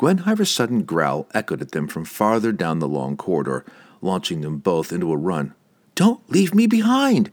Guenhwyvar's 0.00 0.50
sudden 0.50 0.82
growl 0.82 1.28
echoed 1.32 1.62
at 1.62 1.70
them 1.70 1.86
from 1.86 2.04
farther 2.04 2.50
down 2.50 2.80
the 2.80 2.88
long 2.88 3.16
corridor, 3.16 3.64
launching 4.02 4.42
them 4.42 4.58
both 4.58 4.92
into 4.92 5.12
a 5.12 5.16
run. 5.16 5.54
Don't 5.94 6.28
leave 6.30 6.54
me 6.54 6.66
behind, 6.66 7.30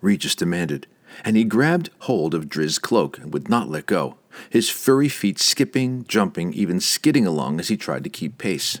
Regis 0.00 0.34
demanded, 0.34 0.86
and 1.24 1.36
he 1.36 1.44
grabbed 1.44 1.90
hold 2.00 2.34
of 2.34 2.48
Drizzt's 2.48 2.78
cloak 2.78 3.18
and 3.18 3.32
would 3.32 3.48
not 3.50 3.68
let 3.68 3.86
go, 3.86 4.16
his 4.48 4.70
furry 4.70 5.08
feet 5.08 5.38
skipping, 5.38 6.04
jumping, 6.08 6.52
even 6.54 6.80
skidding 6.80 7.26
along 7.26 7.60
as 7.60 7.68
he 7.68 7.76
tried 7.76 8.04
to 8.04 8.10
keep 8.10 8.38
pace. 8.38 8.80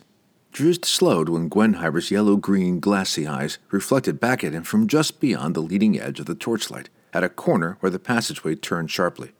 Drizzt 0.52 0.84
slowed 0.84 1.28
when 1.28 1.50
Guenhwyvar's 1.50 2.12
yellow 2.12 2.36
green 2.36 2.78
glassy 2.78 3.26
eyes 3.26 3.58
reflected 3.72 4.20
back 4.20 4.44
at 4.44 4.52
him 4.52 4.62
from 4.62 4.86
just 4.86 5.18
beyond 5.18 5.54
the 5.54 5.60
leading 5.60 5.98
edge 5.98 6.20
of 6.20 6.26
the 6.26 6.34
torchlight 6.36 6.88
at 7.12 7.24
a 7.24 7.28
corner 7.28 7.76
where 7.80 7.90
the 7.90 7.98
passageway 7.98 8.54
turned 8.54 8.90
sharply. 8.90 9.32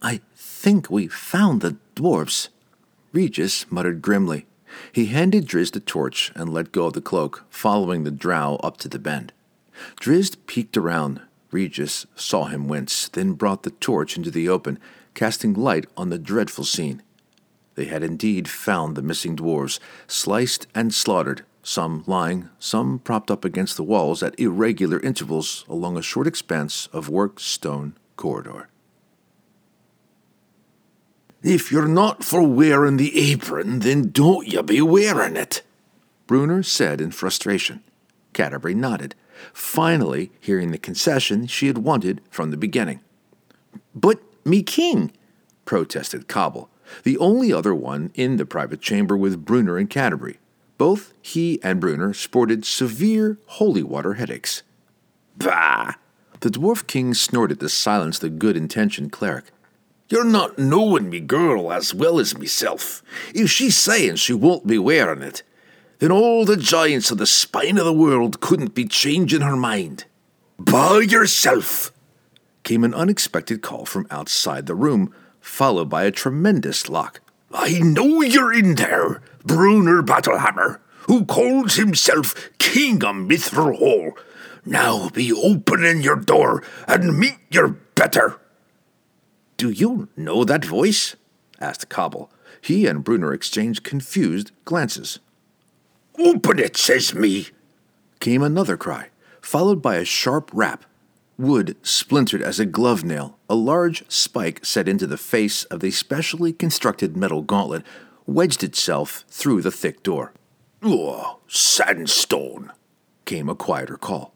I 0.00 0.20
think 0.34 0.90
we 0.90 1.06
found 1.08 1.60
the 1.60 1.76
dwarfs. 1.94 2.48
Regis 3.12 3.70
muttered 3.70 4.00
grimly. 4.00 4.46
He 4.92 5.06
handed 5.06 5.46
Drizzt 5.46 5.72
the 5.72 5.80
torch 5.80 6.32
and 6.34 6.52
let 6.52 6.72
go 6.72 6.86
of 6.86 6.92
the 6.92 7.00
cloak, 7.00 7.44
following 7.50 8.04
the 8.04 8.10
drow 8.10 8.56
up 8.62 8.76
to 8.78 8.88
the 8.88 8.98
bend. 8.98 9.32
Drizzt 10.00 10.46
peeked 10.46 10.76
around. 10.76 11.20
Regis 11.50 12.06
saw 12.14 12.46
him 12.46 12.68
wince, 12.68 13.08
then 13.08 13.32
brought 13.32 13.62
the 13.62 13.70
torch 13.70 14.16
into 14.16 14.30
the 14.30 14.48
open, 14.48 14.78
casting 15.14 15.54
light 15.54 15.86
on 15.96 16.10
the 16.10 16.18
dreadful 16.18 16.64
scene. 16.64 17.02
They 17.74 17.86
had 17.86 18.02
indeed 18.02 18.48
found 18.48 18.96
the 18.96 19.02
missing 19.02 19.36
dwarves, 19.36 19.78
sliced 20.06 20.66
and 20.74 20.92
slaughtered, 20.92 21.44
some 21.62 22.04
lying, 22.06 22.50
some 22.58 22.98
propped 22.98 23.30
up 23.30 23.44
against 23.44 23.76
the 23.76 23.82
walls 23.82 24.22
at 24.22 24.38
irregular 24.38 25.00
intervals 25.00 25.64
along 25.68 25.96
a 25.96 26.02
short 26.02 26.26
expanse 26.26 26.88
of 26.92 27.08
worked 27.08 27.40
stone 27.40 27.96
corridor. 28.16 28.68
If 31.44 31.70
you're 31.70 31.86
not 31.86 32.24
for 32.24 32.40
wearing 32.40 32.96
the 32.96 33.30
apron, 33.30 33.80
then 33.80 34.10
don't 34.12 34.48
you 34.48 34.62
be 34.62 34.80
wearing 34.80 35.36
it, 35.36 35.60
Bruenor 36.26 36.64
said 36.64 37.02
in 37.02 37.10
frustration. 37.10 37.84
Catti-brie 38.32 38.72
nodded, 38.72 39.14
finally 39.52 40.32
hearing 40.40 40.70
the 40.70 40.78
concession 40.78 41.46
she 41.46 41.66
had 41.66 41.76
wanted 41.76 42.22
from 42.30 42.50
the 42.50 42.56
beginning. 42.56 43.00
But 43.94 44.22
me 44.46 44.62
king, 44.62 45.12
protested 45.66 46.28
Cobble, 46.28 46.70
the 47.02 47.18
only 47.18 47.52
other 47.52 47.74
one 47.74 48.10
in 48.14 48.38
the 48.38 48.46
private 48.46 48.80
chamber 48.80 49.14
with 49.14 49.44
Bruenor 49.44 49.78
and 49.78 49.90
Catti-brie. 49.90 50.38
Both 50.78 51.12
he 51.20 51.62
and 51.62 51.78
Bruenor 51.78 52.16
sported 52.16 52.64
severe 52.64 53.38
holy 53.46 53.82
water 53.82 54.14
headaches. 54.14 54.62
Bah! 55.36 55.96
The 56.40 56.48
Dwarf 56.48 56.86
King 56.86 57.12
snorted 57.12 57.60
to 57.60 57.68
silence 57.68 58.18
the 58.18 58.30
good 58.30 58.56
intentioned 58.56 59.12
cleric. 59.12 59.44
You're 60.14 60.22
not 60.22 60.60
knowing 60.60 61.10
me 61.10 61.18
girl 61.18 61.72
as 61.72 61.92
well 61.92 62.20
as 62.20 62.38
myself. 62.38 63.02
If 63.34 63.50
she's 63.50 63.76
saying 63.76 64.14
she 64.14 64.32
won't 64.32 64.64
be 64.64 64.78
wearing 64.78 65.22
it, 65.22 65.42
then 65.98 66.12
all 66.12 66.44
the 66.44 66.56
giants 66.56 67.10
of 67.10 67.18
the 67.18 67.26
spine 67.26 67.78
of 67.78 67.84
the 67.84 67.92
world 67.92 68.40
couldn't 68.40 68.76
be 68.76 68.84
changing 68.84 69.40
her 69.40 69.56
mind. 69.56 70.04
By 70.56 71.00
yourself! 71.00 71.90
Came 72.62 72.84
an 72.84 72.94
unexpected 72.94 73.60
call 73.60 73.86
from 73.86 74.06
outside 74.08 74.66
the 74.66 74.76
room, 74.76 75.12
followed 75.40 75.90
by 75.90 76.04
a 76.04 76.12
tremendous 76.12 76.88
lock. 76.88 77.20
I 77.52 77.80
know 77.80 78.22
you're 78.22 78.52
in 78.52 78.76
there, 78.76 79.20
Bruenor 79.44 80.02
Battlehammer, 80.02 80.78
who 81.08 81.24
calls 81.24 81.74
himself 81.74 82.50
King 82.58 83.02
of 83.02 83.16
Mithril 83.16 83.78
Hall. 83.78 84.12
Now 84.64 85.08
be 85.08 85.32
opening 85.32 86.02
your 86.02 86.20
door 86.20 86.62
and 86.86 87.18
meet 87.18 87.38
your 87.50 87.70
better. 87.96 88.38
Do 89.56 89.70
you 89.70 90.08
know 90.16 90.44
that 90.44 90.64
voice? 90.64 91.16
asked 91.60 91.88
Cobble. 91.88 92.30
He 92.60 92.86
and 92.86 93.04
Bruenor 93.04 93.34
exchanged 93.34 93.84
confused 93.84 94.52
glances. 94.64 95.18
Open 96.18 96.58
it, 96.58 96.76
says 96.76 97.14
me, 97.14 97.48
came 98.20 98.42
another 98.42 98.76
cry, 98.76 99.08
followed 99.40 99.82
by 99.82 99.96
a 99.96 100.04
sharp 100.04 100.50
rap. 100.52 100.84
Wood 101.36 101.76
splintered 101.82 102.42
as 102.42 102.60
a 102.60 102.66
glove 102.66 103.04
nail. 103.04 103.38
A 103.50 103.54
large 103.54 104.08
spike 104.10 104.64
set 104.64 104.88
into 104.88 105.06
the 105.06 105.16
face 105.16 105.64
of 105.64 105.80
the 105.80 105.90
specially 105.90 106.52
constructed 106.52 107.16
metal 107.16 107.42
gauntlet 107.42 107.84
wedged 108.26 108.62
itself 108.62 109.24
through 109.28 109.62
the 109.62 109.72
thick 109.72 110.02
door. 110.02 110.32
Oh, 110.82 111.40
sandstone, 111.48 112.72
came 113.24 113.48
a 113.48 113.54
quieter 113.54 113.96
call. 113.96 114.32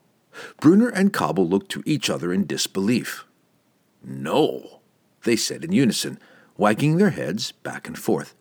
Bruenor 0.60 0.90
and 0.94 1.12
Cobble 1.12 1.48
looked 1.48 1.70
to 1.72 1.82
each 1.86 2.10
other 2.10 2.32
in 2.32 2.46
disbelief. 2.46 3.24
No, 4.02 4.77
they 5.24 5.36
said 5.36 5.64
in 5.64 5.72
unison, 5.72 6.18
wagging 6.56 6.96
their 6.96 7.10
heads 7.10 7.52
back 7.52 7.86
and 7.86 7.98
forth. 7.98 8.34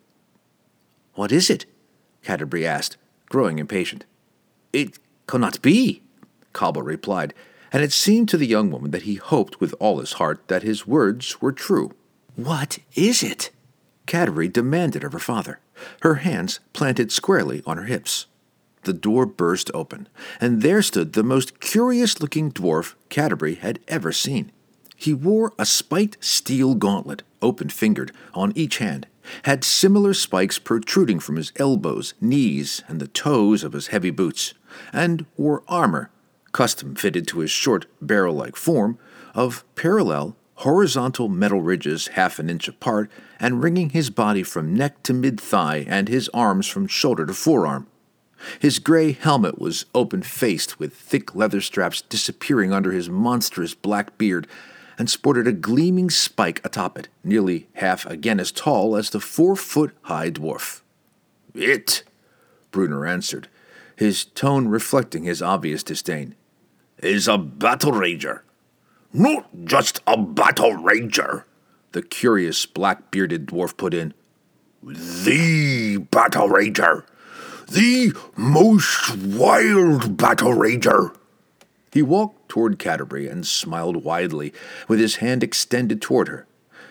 What 1.13 1.31
is 1.31 1.49
it? 1.49 1.65
Catti-brie 2.23 2.65
asked, 2.65 2.97
growing 3.29 3.59
impatient. 3.59 4.05
It 4.73 4.99
cannot 5.27 5.61
be, 5.61 6.01
Cobble 6.53 6.81
replied, 6.81 7.33
and 7.71 7.83
it 7.83 7.91
seemed 7.91 8.29
to 8.29 8.37
the 8.37 8.47
young 8.47 8.71
woman 8.71 8.91
that 8.91 9.03
he 9.03 9.15
hoped 9.15 9.59
with 9.59 9.75
all 9.79 9.99
his 9.99 10.13
heart 10.13 10.47
that 10.47 10.63
his 10.63 10.87
words 10.87 11.41
were 11.41 11.51
true. 11.51 11.91
What 12.35 12.79
is 12.95 13.23
it? 13.23 13.51
Catti-brie 14.05 14.47
demanded 14.47 15.03
of 15.03 15.13
her 15.13 15.19
father, 15.19 15.59
her 16.01 16.15
hands 16.15 16.59
planted 16.73 17.11
squarely 17.11 17.61
on 17.65 17.77
her 17.77 17.83
hips. 17.83 18.27
The 18.83 18.93
door 18.93 19.25
burst 19.25 19.69
open, 19.73 20.07
and 20.39 20.61
there 20.61 20.81
stood 20.81 21.13
the 21.13 21.23
most 21.23 21.59
curious 21.59 22.21
looking 22.21 22.51
dwarf 22.51 22.95
Catti-brie 23.09 23.55
had 23.55 23.79
ever 23.87 24.11
seen. 24.11 24.51
He 24.99 25.13
wore 25.13 25.53
a 25.59 25.65
spiked 25.65 26.25
steel 26.25 26.73
gauntlet, 26.73 27.21
open 27.39 27.69
fingered, 27.69 28.11
on 28.33 28.51
each 28.55 28.79
hand, 28.79 29.05
had 29.43 29.63
similar 29.63 30.13
spikes 30.15 30.57
protruding 30.57 31.19
from 31.19 31.35
his 31.35 31.53
elbows, 31.57 32.15
knees, 32.19 32.81
and 32.87 32.99
the 32.99 33.07
toes 33.07 33.63
of 33.63 33.73
his 33.73 33.87
heavy 33.87 34.09
boots, 34.09 34.55
and 34.91 35.27
wore 35.37 35.63
armor, 35.67 36.09
custom 36.51 36.95
fitted 36.95 37.27
to 37.27 37.39
his 37.39 37.51
short, 37.51 37.85
barrel 38.01 38.33
like 38.33 38.55
form, 38.55 38.97
of 39.35 39.63
parallel, 39.75 40.35
horizontal 40.55 41.29
metal 41.29 41.61
ridges 41.61 42.07
half 42.09 42.39
an 42.39 42.49
inch 42.49 42.67
apart 42.67 43.11
and 43.39 43.63
ringing 43.63 43.91
his 43.91 44.09
body 44.09 44.41
from 44.41 44.73
neck 44.73 45.03
to 45.03 45.13
mid 45.13 45.39
thigh 45.39 45.85
and 45.87 46.07
his 46.07 46.27
arms 46.29 46.65
from 46.65 46.87
shoulder 46.87 47.27
to 47.27 47.33
forearm. 47.33 47.85
His 48.59 48.79
gray 48.79 49.11
helmet 49.11 49.59
was 49.59 49.85
open 49.93 50.23
faced, 50.23 50.79
with 50.79 50.95
thick 50.95 51.35
leather 51.35 51.61
straps 51.61 52.01
disappearing 52.01 52.73
under 52.73 52.91
his 52.91 53.09
monstrous 53.09 53.75
black 53.75 54.17
beard, 54.17 54.47
and 54.97 55.09
sported 55.09 55.47
a 55.47 55.51
gleaming 55.51 56.09
spike 56.09 56.59
atop 56.63 56.97
it, 56.97 57.07
nearly 57.23 57.67
half 57.75 58.05
again 58.05 58.39
as 58.39 58.51
tall 58.51 58.95
as 58.95 59.09
the 59.09 59.19
four 59.19 59.55
foot 59.55 59.95
high 60.03 60.31
dwarf. 60.31 60.81
It, 61.53 62.03
Bruenor 62.71 63.07
answered, 63.07 63.47
his 63.95 64.25
tone 64.25 64.67
reflecting 64.67 65.23
his 65.23 65.41
obvious 65.41 65.83
disdain, 65.83 66.35
is 66.99 67.27
a 67.27 67.37
battle 67.37 67.91
rager. 67.91 68.41
Not 69.13 69.47
just 69.65 70.01
a 70.05 70.17
battle 70.17 70.73
rager, 70.73 71.43
the 71.91 72.01
curious 72.01 72.65
black 72.65 73.09
bearded 73.09 73.47
dwarf 73.47 73.77
put 73.77 73.93
in. 73.93 74.13
The 74.83 75.97
battle 75.97 76.49
rager. 76.49 77.05
The 77.67 78.13
most 78.35 79.17
wild 79.17 80.15
battle 80.17 80.53
rager. 80.53 81.15
He 81.97 82.03
walked 82.03 82.47
toward 82.47 82.77
Catti-brie 82.77 83.27
and 83.27 83.43
smiled 83.43 84.03
widely, 84.03 84.53
with 84.87 84.99
his 84.99 85.15
hand 85.15 85.41
extended 85.41 85.99
toward 85.99 86.27
her. 86.27 86.45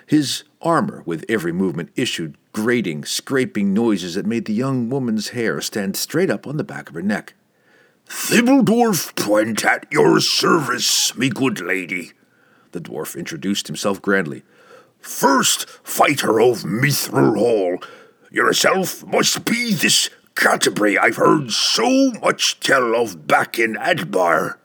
His 0.04 0.42
armor, 0.60 1.04
with 1.06 1.24
every 1.28 1.52
movement, 1.52 1.90
issued 1.94 2.36
grating, 2.50 3.04
scraping 3.04 3.72
noises 3.72 4.16
that 4.16 4.26
made 4.26 4.46
the 4.46 4.52
young 4.52 4.90
woman's 4.90 5.28
hair 5.28 5.60
stand 5.60 5.96
straight 5.96 6.28
up 6.28 6.44
on 6.44 6.56
the 6.56 6.64
back 6.64 6.88
of 6.88 6.96
her 6.96 7.02
neck. 7.02 7.34
Thibbledorf 8.08 9.14
Pwent 9.14 9.64
at 9.64 9.86
your 9.92 10.18
service, 10.18 11.16
me 11.16 11.28
good 11.28 11.60
lady. 11.60 12.10
The 12.72 12.80
dwarf 12.80 13.16
introduced 13.16 13.68
himself 13.68 14.02
grandly. 14.02 14.42
First 14.98 15.68
fighter 15.84 16.40
of 16.40 16.64
Mithril 16.64 17.38
Hall. 17.38 17.78
Yourself 18.32 19.06
must 19.06 19.44
be 19.44 19.72
this 19.72 20.10
Catti-brie 20.34 20.98
I've 20.98 21.14
heard 21.14 21.52
so 21.52 22.10
much 22.10 22.58
tell 22.58 23.00
of 23.00 23.28
back 23.28 23.56
in 23.56 23.74
Adbar. 23.74 24.56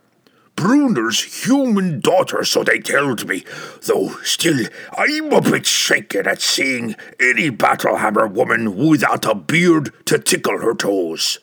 Bruenor's 0.62 1.44
human 1.48 2.00
daughter, 2.02 2.44
so 2.44 2.64
they 2.64 2.78
told 2.78 3.28
me, 3.28 3.44
though 3.88 4.10
still 4.24 4.68
I'm 4.96 5.34
a 5.34 5.42
bit 5.42 5.66
shaken 5.66 6.28
at 6.28 6.40
seeing 6.40 6.96
any 7.20 7.50
Battlehammer 7.50 8.32
woman 8.32 8.76
without 8.76 9.26
a 9.26 9.34
beard 9.34 9.92
to 10.06 10.20
tickle 10.20 10.60
her 10.60 10.76
toes. 10.76 11.40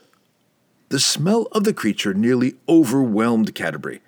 The 0.90 1.00
smell 1.00 1.48
of 1.50 1.64
the 1.64 1.74
creature 1.74 2.14
nearly 2.14 2.54
overwhelmed 2.68 3.56
Catti-brie. 3.56 4.02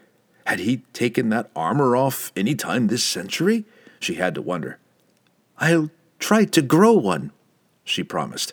Had 0.47 0.61
he 0.61 0.83
taken 0.93 1.29
that 1.31 1.51
armor 1.57 1.97
off 1.97 2.31
any 2.37 2.55
time 2.55 2.87
this 2.87 3.03
century? 3.03 3.65
She 3.99 4.15
had 4.15 4.37
to 4.37 4.43
wonder. 4.43 4.79
I'll 5.59 5.91
try 6.21 6.45
to 6.45 6.63
grow 6.63 6.93
one, 6.93 7.33
she 7.83 8.05
promised. 8.05 8.53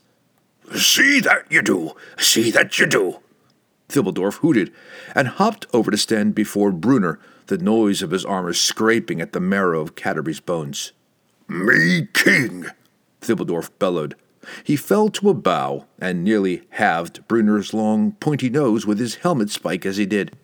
See 0.75 1.19
that 1.19 1.51
you 1.51 1.61
do! 1.61 1.95
See 2.17 2.49
that 2.49 2.79
you 2.79 2.87
do! 2.87 3.19
Thibbledorf 3.89 4.39
hooted 4.39 4.73
and 5.15 5.27
hopped 5.27 5.65
over 5.73 5.91
to 5.91 5.97
stand 5.97 6.35
before 6.35 6.71
Bruenor, 6.71 7.19
the 7.47 7.57
noise 7.57 8.01
of 8.01 8.11
his 8.11 8.25
armor 8.25 8.53
scraping 8.53 9.21
at 9.21 9.33
the 9.33 9.39
marrow 9.39 9.81
of 9.81 9.95
Catti-brie's 9.95 10.41
bones. 10.41 10.91
Me 11.47 12.07
king! 12.13 12.65
Thibbledorf 13.21 13.69
bellowed. 13.79 14.15
He 14.63 14.75
fell 14.75 15.09
to 15.09 15.29
a 15.29 15.33
bow 15.33 15.85
and 15.99 16.23
nearly 16.23 16.63
halved 16.71 17.27
Bruenor's 17.27 17.73
long, 17.73 18.13
pointy 18.13 18.49
nose 18.49 18.85
with 18.85 18.99
his 18.99 19.15
helmet 19.15 19.49
spike 19.49 19.85
as 19.85 19.97
he 19.97 20.05
did. 20.05 20.35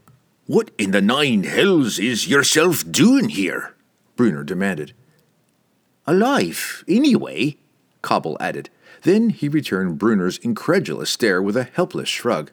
What 0.45 0.71
in 0.77 0.91
the 0.91 1.01
nine 1.01 1.43
hells 1.43 1.99
is 1.99 2.27
yourself 2.27 2.89
doing 2.89 3.29
here? 3.29 3.75
Bruenor 4.17 4.45
demanded. 4.45 4.93
Alive, 6.05 6.83
anyway, 6.87 7.57
Cobble 8.01 8.37
added. 8.39 8.69
Then 9.03 9.29
he 9.29 9.47
returned 9.47 9.99
Bruenor's 9.99 10.37
incredulous 10.39 11.09
stare 11.09 11.41
with 11.41 11.55
a 11.55 11.63
helpless 11.63 12.09
shrug. 12.09 12.51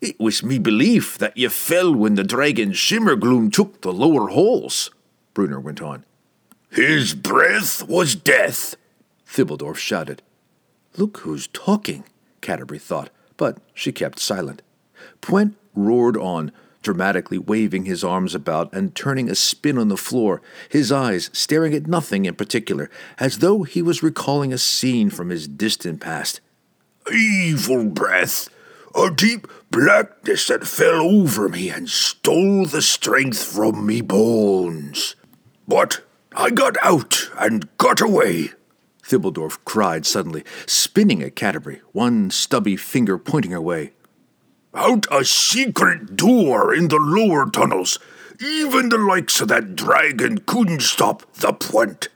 It 0.00 0.18
was 0.18 0.42
me 0.42 0.58
belief 0.58 1.18
that 1.18 1.36
ye 1.36 1.48
fell 1.48 1.94
when 1.94 2.14
the 2.14 2.24
dragon 2.24 2.72
Shimmergloom 2.72 3.52
took 3.52 3.82
the 3.82 3.92
lower 3.92 4.28
halls, 4.28 4.90
Bruenor 5.34 5.60
went 5.60 5.82
on. 5.82 6.04
His 6.70 7.14
breath 7.14 7.86
was 7.86 8.14
death, 8.14 8.76
Thibbledorf 9.26 9.76
shouted. 9.76 10.22
Look 10.96 11.18
who's 11.18 11.48
talking, 11.48 12.04
Catti-brie 12.40 12.78
thought, 12.78 13.10
but 13.36 13.58
she 13.74 13.92
kept 13.92 14.18
silent. 14.18 14.62
Pwent 15.20 15.56
roared 15.74 16.16
on, 16.16 16.52
dramatically 16.82 17.36
waving 17.38 17.84
his 17.84 18.02
arms 18.02 18.34
about 18.34 18.72
and 18.72 18.94
turning 18.94 19.28
a 19.28 19.34
spin 19.34 19.76
on 19.76 19.88
the 19.88 19.96
floor, 19.96 20.40
his 20.68 20.90
eyes 20.90 21.28
staring 21.34 21.74
at 21.74 21.86
nothing 21.86 22.24
in 22.24 22.34
particular, 22.34 22.90
as 23.18 23.38
though 23.38 23.64
he 23.64 23.82
was 23.82 24.02
recalling 24.02 24.52
a 24.52 24.58
scene 24.58 25.10
from 25.10 25.28
his 25.28 25.46
distant 25.46 26.00
past. 26.00 26.40
Evil 27.12 27.84
breath! 27.84 28.48
A 28.94 29.10
deep 29.10 29.46
blackness 29.70 30.48
that 30.48 30.66
fell 30.66 31.00
over 31.00 31.48
me 31.48 31.70
and 31.70 31.88
stole 31.88 32.66
the 32.66 32.82
strength 32.82 33.42
from 33.42 33.86
me 33.86 34.00
bones. 34.00 35.14
But 35.68 36.02
I 36.34 36.50
got 36.50 36.76
out 36.82 37.30
and 37.38 37.68
got 37.78 38.00
away. 38.00 38.50
Thibbledorf 39.04 39.58
cried 39.64 40.06
suddenly, 40.06 40.44
spinning 40.66 41.22
at 41.22 41.36
Catti-brie, 41.36 41.80
one 41.92 42.30
stubby 42.30 42.76
finger 42.76 43.18
pointing 43.18 43.52
her 43.52 43.60
way. 43.60 43.92
Out 44.74 45.06
a 45.10 45.24
secret 45.24 46.16
door 46.16 46.74
in 46.74 46.88
the 46.88 46.98
lower 46.98 47.50
tunnels. 47.50 47.98
Even 48.40 48.88
the 48.88 48.98
likes 48.98 49.40
of 49.40 49.48
that 49.48 49.76
dragon 49.76 50.38
couldn't 50.38 50.82
stop 50.82 51.30
the 51.34 51.52
Pwent. 51.52 52.08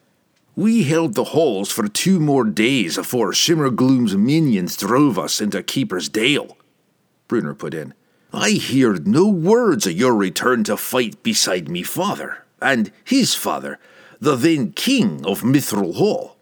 We 0.57 0.85
held 0.85 1.15
the 1.15 1.25
halls 1.25 1.71
for 1.71 1.89
two 1.89 2.21
more 2.21 2.45
days 2.45 2.97
afore 2.97 3.33
Shimmergloom's 3.33 4.17
minions 4.17 4.77
drove 4.77 5.19
us 5.19 5.41
into 5.41 5.63
Keeper's 5.63 6.09
Dale. 6.09 6.57
Bruenor 7.35 7.59
put 7.59 7.75
in. 7.75 7.95
I 8.33 8.53
heard 8.53 9.09
no 9.09 9.27
words 9.29 9.87
of 9.87 9.93
your 9.93 10.15
return 10.15 10.63
to 10.65 10.77
fight 10.77 11.21
beside 11.25 11.69
me 11.69 11.83
father, 11.83 12.45
and 12.63 12.93
his 13.05 13.35
father, 13.35 13.81
the 14.21 14.37
then 14.37 14.71
king 14.73 15.27
of 15.27 15.43
Mithril 15.43 15.97
Hall. 15.97 16.37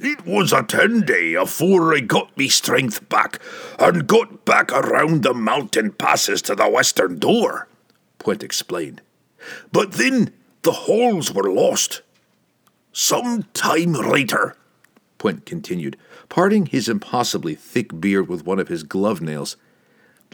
It 0.00 0.26
was 0.26 0.52
a 0.52 0.64
ten 0.64 1.02
day 1.02 1.34
afore 1.34 1.94
I 1.94 2.00
got 2.00 2.36
me 2.36 2.48
strength 2.48 3.08
back 3.08 3.40
and 3.78 4.08
got 4.08 4.44
back 4.44 4.72
around 4.72 5.22
the 5.22 5.34
mountain 5.34 5.92
passes 5.92 6.42
to 6.42 6.56
the 6.56 6.68
western 6.68 7.20
door, 7.20 7.68
Pwent 8.18 8.42
explained. 8.42 9.02
But 9.70 9.92
then 9.92 10.32
the 10.62 10.72
halls 10.72 11.32
were 11.32 11.52
lost. 11.52 12.02
Some 12.92 13.44
time 13.54 13.92
later, 13.92 14.56
Pwent 15.18 15.46
continued, 15.46 15.96
parting 16.28 16.66
his 16.66 16.88
impossibly 16.88 17.54
thick 17.54 18.00
beard 18.00 18.28
with 18.28 18.44
one 18.44 18.58
of 18.58 18.66
his 18.66 18.82
glove 18.82 19.20
nails, 19.20 19.56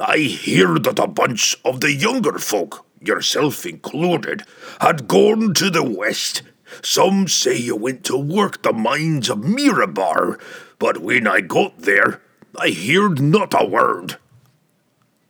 I 0.00 0.18
hear 0.18 0.78
that 0.78 0.98
a 0.98 1.06
bunch 1.06 1.56
of 1.64 1.80
the 1.80 1.92
younger 1.92 2.38
folk, 2.38 2.86
yourself 3.00 3.66
included, 3.66 4.44
had 4.80 5.08
gone 5.08 5.54
to 5.54 5.70
the 5.70 5.82
west 5.82 6.42
some 6.82 7.28
say 7.28 7.56
you 7.56 7.76
went 7.76 8.04
to 8.04 8.16
work 8.16 8.62
the 8.62 8.72
mines 8.72 9.30
of 9.30 9.38
Mirabar, 9.38 10.40
but 10.78 10.98
when 10.98 11.26
I 11.26 11.40
got 11.40 11.78
there, 11.78 12.20
I 12.56 12.70
heard 12.70 13.20
not 13.20 13.54
a 13.58 13.66
word. 13.66 14.18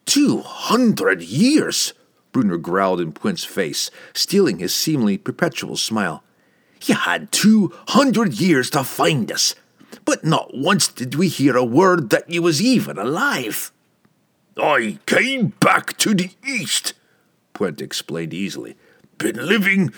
Two 0.05 0.41
hundred 0.41 1.23
years, 1.23 1.93
Bruenor 2.33 2.61
growled 2.61 3.01
in 3.01 3.13
Pwent's 3.13 3.45
face, 3.45 3.91
stealing 4.15 4.59
his 4.59 4.75
seemingly 4.75 5.19
perpetual 5.19 5.77
smile. 5.77 6.25
You 6.85 6.95
had 6.95 7.33
two 7.33 7.73
hundred 7.89 8.35
years 8.35 8.71
to 8.71 8.85
find 8.85 9.31
us, 9.31 9.55
but 10.05 10.25
not 10.25 10.57
once 10.57 10.89
did 10.89 11.15
we 11.15 11.29
hear 11.29 11.57
a 11.57 11.65
word 11.65 12.11
that 12.11 12.31
you 12.31 12.43
was 12.43 12.63
even 12.63 12.99
alive. 12.99 13.73
I 14.61 14.99
came 15.07 15.49
back 15.61 15.97
to 15.99 16.15
the 16.15 16.31
east, 16.47 16.95
Pwent 17.55 17.81
explained 17.81 18.35
easily. 18.35 18.77
Been 19.19 19.37
living 19.47 19.93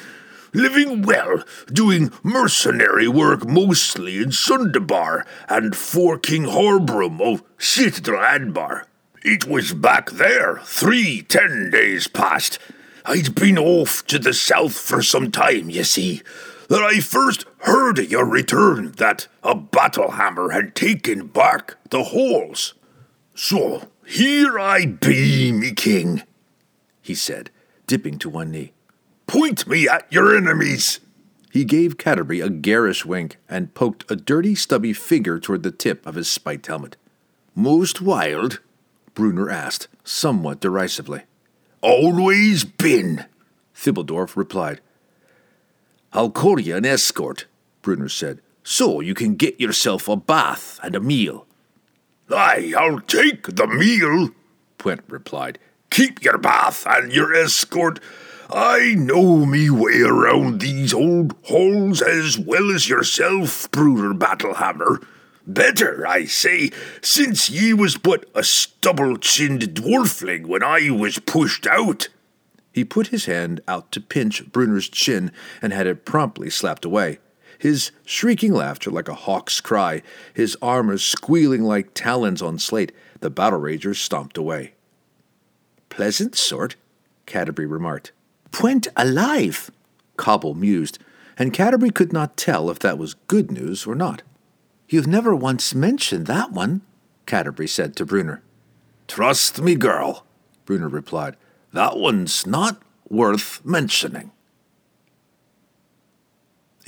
living 0.52 1.02
well, 1.02 1.44
doing 1.72 2.10
mercenary 2.22 3.06
work 3.06 3.46
mostly 3.46 4.18
in 4.18 4.32
Sundabar 4.32 5.24
and 5.48 5.76
for 5.76 6.18
King 6.18 6.44
Harbromm 6.44 7.20
of 7.20 7.42
Sitdra 7.58 8.84
It 9.22 9.46
was 9.46 9.72
back 9.72 10.10
there 10.10 10.60
three 10.64 11.22
ten 11.22 11.70
days 11.70 12.08
past. 12.08 12.58
I'd 13.04 13.34
been 13.34 13.58
off 13.58 14.06
to 14.06 14.18
the 14.18 14.34
south 14.34 14.76
for 14.78 15.02
some 15.02 15.30
time, 15.30 15.70
you 15.70 15.84
see, 15.84 16.22
that 16.68 16.82
I 16.82 17.00
first 17.00 17.44
heard 17.60 17.98
your 17.98 18.24
return 18.24 18.92
that 18.92 19.26
a 19.42 19.54
battle 19.54 20.12
hammer 20.12 20.50
had 20.50 20.74
taken 20.74 21.28
back 21.28 21.76
the 21.90 22.04
halls. 22.04 22.74
So 23.34 23.88
here 24.06 24.58
I 24.58 24.86
be, 24.86 25.52
me 25.52 25.72
king, 25.72 26.22
he 27.00 27.14
said, 27.14 27.50
dipping 27.86 28.18
to 28.18 28.28
one 28.28 28.50
knee. 28.50 28.72
Point 29.26 29.66
me 29.66 29.88
at 29.88 30.12
your 30.12 30.36
enemies. 30.36 31.00
He 31.52 31.64
gave 31.64 31.96
Catti-brie 31.96 32.40
a 32.40 32.48
garish 32.48 33.04
wink 33.04 33.36
and 33.48 33.74
poked 33.74 34.08
a 34.10 34.16
dirty, 34.16 34.54
stubby 34.54 34.92
finger 34.92 35.40
toward 35.40 35.62
the 35.62 35.70
tip 35.72 36.06
of 36.06 36.14
his 36.14 36.30
spiked 36.30 36.66
helmet. 36.66 36.96
Most 37.54 38.00
wild? 38.00 38.60
Bruenor 39.14 39.52
asked, 39.52 39.88
somewhat 40.04 40.60
derisively. 40.60 41.22
Always 41.80 42.64
been, 42.64 43.26
Thibbledorf 43.74 44.36
replied. 44.36 44.80
I'll 46.12 46.30
call 46.30 46.60
you 46.60 46.76
an 46.76 46.86
escort, 46.86 47.46
Bruenor 47.82 48.10
said, 48.10 48.40
so 48.62 49.00
you 49.00 49.14
can 49.14 49.34
get 49.34 49.60
yourself 49.60 50.08
a 50.08 50.16
bath 50.16 50.78
and 50.82 50.94
a 50.94 51.00
meal. 51.00 51.46
Aye, 52.32 52.74
I'll 52.76 53.00
take 53.00 53.42
the 53.44 53.66
meal, 53.66 54.30
Pwent 54.78 55.02
replied. 55.08 55.58
Keep 55.90 56.22
your 56.22 56.38
bath 56.38 56.86
and 56.86 57.12
your 57.12 57.34
escort 57.34 58.00
I 58.52 58.94
know 58.96 59.46
me 59.46 59.70
way 59.70 60.00
around 60.00 60.60
these 60.60 60.92
old 60.92 61.36
halls 61.44 62.02
as 62.02 62.36
well 62.36 62.72
as 62.72 62.88
yourself, 62.88 63.70
Bruenor 63.70 64.18
Battlehammer. 64.18 65.04
Better, 65.46 66.04
I 66.04 66.24
say, 66.24 66.70
since 67.00 67.48
ye 67.48 67.72
was 67.72 67.96
but 67.96 68.26
a 68.34 68.42
stubble-chinned 68.42 69.62
dwarfling 69.74 70.46
when 70.46 70.64
I 70.64 70.90
was 70.90 71.20
pushed 71.20 71.66
out. 71.66 72.08
He 72.72 72.84
put 72.84 73.08
his 73.08 73.26
hand 73.26 73.60
out 73.68 73.92
to 73.92 74.00
pinch 74.00 74.50
Bruenor's 74.50 74.88
chin 74.88 75.30
and 75.62 75.72
had 75.72 75.86
it 75.86 76.04
promptly 76.04 76.50
slapped 76.50 76.84
away. 76.84 77.18
His 77.60 77.90
shrieking 78.06 78.54
laughter 78.54 78.90
like 78.90 79.06
a 79.06 79.14
hawk's 79.14 79.60
cry, 79.60 80.00
his 80.32 80.56
armor 80.62 80.96
squealing 80.96 81.62
like 81.62 81.92
talons 81.92 82.40
on 82.40 82.58
slate, 82.58 82.90
the 83.20 83.28
battle 83.28 83.60
rager 83.60 83.94
stomped 83.94 84.38
away. 84.38 84.72
Pleasant 85.90 86.34
sort, 86.34 86.76
Catti-brie 87.26 87.66
remarked. 87.66 88.12
Pwent 88.50 88.88
alive, 88.96 89.70
Cobble 90.16 90.54
mused, 90.54 90.98
and 91.36 91.52
Catti-brie 91.52 91.90
could 91.90 92.14
not 92.14 92.38
tell 92.38 92.70
if 92.70 92.78
that 92.78 92.96
was 92.96 93.12
good 93.26 93.50
news 93.50 93.86
or 93.86 93.94
not. 93.94 94.22
You've 94.88 95.06
never 95.06 95.36
once 95.36 95.74
mentioned 95.74 96.26
that 96.28 96.52
one, 96.52 96.80
Catti-brie 97.26 97.66
said 97.66 97.94
to 97.96 98.06
Bruenor. 98.06 98.40
Trust 99.06 99.60
me, 99.60 99.74
girl, 99.74 100.24
Bruenor 100.64 100.90
replied. 100.90 101.36
That 101.74 101.98
one's 101.98 102.46
not 102.46 102.80
worth 103.10 103.62
mentioning. 103.66 104.32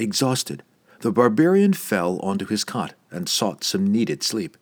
Exhausted, 0.02 0.62
the 1.00 1.12
barbarian 1.12 1.72
fell 1.72 2.18
onto 2.20 2.46
his 2.46 2.64
cot 2.64 2.94
and 3.10 3.28
sought 3.28 3.62
some 3.62 3.86
needed 3.86 4.22
sleep. 4.22 4.56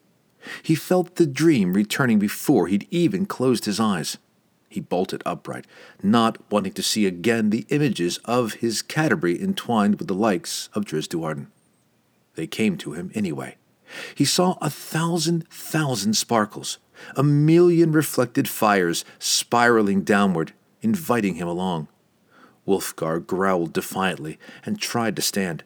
He 0.63 0.75
felt 0.75 1.17
the 1.17 1.27
dream 1.27 1.73
returning 1.73 2.19
before 2.19 2.67
he'd 2.67 2.87
even 2.91 3.27
closed 3.27 3.65
his 3.65 3.81
eyes. 3.81 4.19
He 4.69 4.81
bolted 4.81 5.23
upright, 5.27 5.67
not 6.03 6.39
wanting 6.51 6.73
to 6.75 6.83
see 6.83 7.07
again 7.07 7.51
the 7.51 7.67
images 7.71 8.19
of 8.25 8.55
his 8.55 8.83
Catti-brie 8.83 9.41
entwined 9.41 9.99
with 9.99 10.09
the 10.09 10.15
likes 10.15 10.69
of 10.75 10.85
Drizzt 10.85 11.11
Do'Urden. 11.11 11.49
They 12.35 12.47
came 12.47 12.77
to 12.79 12.93
him 12.93 13.11
anyway. 13.15 13.57
He 14.15 14.25
saw 14.25 14.57
a 14.61 14.71
thousand 14.71 15.49
thousand 15.49 16.15
sparkles, 16.15 16.79
a 17.17 17.23
million 17.23 17.93
reflected 17.93 18.49
fires 18.49 19.05
spiraling 19.19 20.03
downward, 20.03 20.53
inviting 20.81 21.35
him 21.35 21.49
along. 21.49 21.89
Wulfgar 22.71 23.19
growled 23.27 23.73
defiantly 23.73 24.39
and 24.65 24.81
tried 24.81 25.17
to 25.17 25.23
stand. 25.23 25.65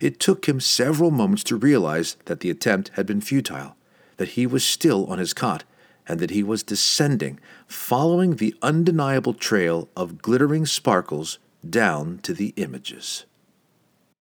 It 0.00 0.18
took 0.18 0.48
him 0.48 0.58
several 0.58 1.12
moments 1.12 1.44
to 1.44 1.56
realize 1.56 2.16
that 2.24 2.40
the 2.40 2.50
attempt 2.50 2.90
had 2.94 3.06
been 3.06 3.20
futile, 3.20 3.76
that 4.16 4.30
he 4.30 4.48
was 4.48 4.64
still 4.64 5.06
on 5.06 5.20
his 5.20 5.32
cot, 5.32 5.62
and 6.08 6.18
that 6.18 6.30
he 6.30 6.42
was 6.42 6.64
descending, 6.64 7.38
following 7.68 8.36
the 8.36 8.56
undeniable 8.62 9.32
trail 9.32 9.88
of 9.96 10.20
glittering 10.20 10.66
sparkles 10.66 11.38
down 11.68 12.18
to 12.24 12.34
the 12.34 12.52
images. 12.56 13.26